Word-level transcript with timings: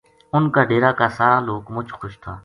اُنھ 0.35 0.49
کا 0.53 0.61
ڈیرا 0.69 0.91
کا 0.99 1.07
سارا 1.17 1.37
لوک 1.47 1.63
مُچ 1.73 1.87
خوش 1.97 2.13
تھا 2.23 2.33